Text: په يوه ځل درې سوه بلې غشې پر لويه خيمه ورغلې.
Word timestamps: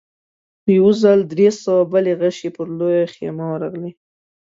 په 0.63 0.69
يوه 0.77 0.91
ځل 1.01 1.19
درې 1.33 1.47
سوه 1.61 1.83
بلې 1.91 2.13
غشې 2.19 2.49
پر 2.55 2.67
لويه 2.77 3.05
خيمه 3.13 3.45
ورغلې. 3.49 3.91